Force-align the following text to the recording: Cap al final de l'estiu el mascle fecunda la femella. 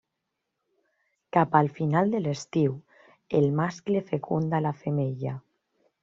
Cap 1.35 1.57
al 1.59 1.67
final 1.75 2.09
de 2.15 2.21
l'estiu 2.23 2.73
el 3.39 3.45
mascle 3.59 4.01
fecunda 4.11 4.63
la 4.69 4.73
femella. 4.79 5.35